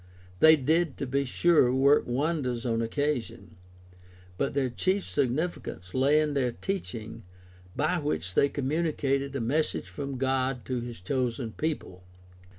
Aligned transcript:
They 0.39 0.55
did, 0.55 0.97
to 0.97 1.05
be 1.05 1.25
sure, 1.25 1.71
work 1.75 2.07
wonders 2.07 2.65
on 2.65 2.81
occasion, 2.81 3.55
but 4.35 4.55
their 4.55 4.71
chief 4.71 5.07
significance 5.07 5.93
lay 5.93 6.19
in 6.19 6.33
their 6.33 6.51
teaching, 6.53 7.21
by 7.75 7.99
which 7.99 8.33
they 8.33 8.49
communicated 8.49 9.35
a 9.35 9.39
message 9.41 9.89
from 9.89 10.17
God 10.17 10.65
to 10.65 10.79
his 10.81 11.01
chosen 11.01 11.51
people. 11.51 12.01